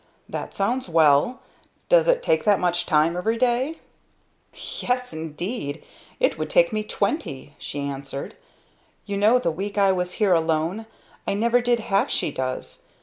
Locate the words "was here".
9.91-10.33